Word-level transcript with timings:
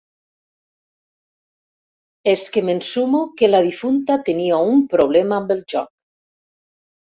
És 2.31 2.47
que 2.55 2.65
m'ensumo 2.71 3.21
que 3.43 3.51
la 3.51 3.61
difunta 3.69 4.19
tenia 4.33 4.63
un 4.73 4.83
problema 4.97 5.41
amb 5.41 5.57
el 5.59 5.65
joc. 5.77 5.95